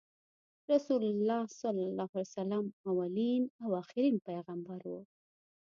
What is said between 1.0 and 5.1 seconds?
الله ص اولین او اخرین پیغمبر وو۔